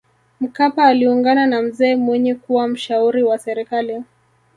mkapa 0.41 0.85
aliungana 0.85 1.47
na 1.47 1.61
mzee 1.61 1.95
mwinyi 1.95 2.35
kuwa 2.35 2.67
mshauri 2.67 3.23
wa 3.23 3.37
serikali 3.37 4.03